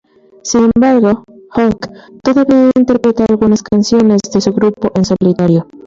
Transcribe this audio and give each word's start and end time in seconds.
Sin 0.41 0.71
embargo, 0.75 1.25
Joke, 1.51 1.87
todavía 2.23 2.71
interpreta 2.75 3.23
algunas 3.29 3.61
canciones 3.61 4.21
de 4.33 4.41
su 4.41 4.51
grupo 4.51 4.91
en 4.95 5.05
solitario. 5.05 5.67